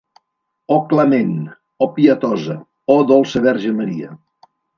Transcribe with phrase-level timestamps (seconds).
[0.77, 1.35] Oh clement,
[1.77, 2.57] Oh pietosa,
[2.87, 4.17] Oh dolça Verge Maria.